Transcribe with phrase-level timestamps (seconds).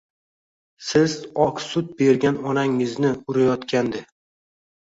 [0.85, 1.13] Siz
[1.43, 4.03] oq sut bergan onangizni urayotgandi.